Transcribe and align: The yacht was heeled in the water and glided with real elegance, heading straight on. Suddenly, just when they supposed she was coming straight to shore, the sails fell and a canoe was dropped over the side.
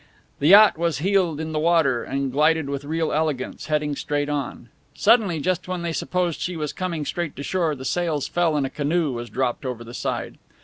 The 0.39 0.47
yacht 0.47 0.79
was 0.79 0.97
heeled 0.97 1.39
in 1.39 1.51
the 1.51 1.59
water 1.59 2.03
and 2.03 2.31
glided 2.31 2.67
with 2.67 2.83
real 2.85 3.13
elegance, 3.13 3.67
heading 3.67 3.95
straight 3.95 4.29
on. 4.29 4.69
Suddenly, 4.95 5.39
just 5.39 5.67
when 5.67 5.83
they 5.83 5.93
supposed 5.93 6.41
she 6.41 6.57
was 6.57 6.73
coming 6.73 7.05
straight 7.05 7.35
to 7.35 7.43
shore, 7.43 7.75
the 7.75 7.85
sails 7.85 8.27
fell 8.27 8.55
and 8.57 8.65
a 8.65 8.69
canoe 8.71 9.13
was 9.13 9.29
dropped 9.29 9.63
over 9.63 9.83
the 9.83 9.93
side. 9.93 10.39